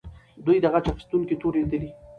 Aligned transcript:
دوی 0.45 0.57
د 0.61 0.65
غچ 0.73 0.85
اخیستونکې 0.93 1.35
تورې 1.41 1.59
لیدلې. 1.65 1.89